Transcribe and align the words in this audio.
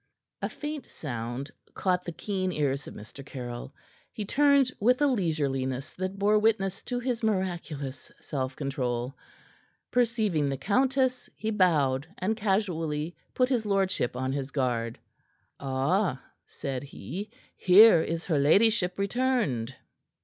A 0.41 0.49
faint 0.49 0.87
sound 0.89 1.51
caught 1.75 2.05
the 2.05 2.11
keen 2.11 2.51
ears 2.51 2.87
of 2.87 2.95
Mr. 2.95 3.23
Caryll. 3.23 3.71
He 4.11 4.25
turned 4.25 4.71
with 4.79 4.99
a 4.99 5.05
leisureliness 5.05 5.93
that 5.93 6.17
bore 6.17 6.39
witness 6.39 6.81
to 6.85 6.97
his 6.99 7.21
miraculous 7.21 8.11
self 8.19 8.55
control. 8.55 9.13
Perceiving 9.91 10.49
the 10.49 10.57
countess, 10.57 11.29
he 11.35 11.51
bowed, 11.51 12.07
and 12.17 12.35
casually 12.35 13.15
put 13.35 13.49
his 13.49 13.63
lordship 13.63 14.15
on 14.15 14.33
his 14.33 14.49
guard. 14.49 14.97
"Ah!" 15.59 16.19
said 16.47 16.81
he. 16.81 17.29
"Here 17.55 18.01
is 18.01 18.25
her 18.25 18.39
ladyship 18.39 18.97
returned." 18.97 19.75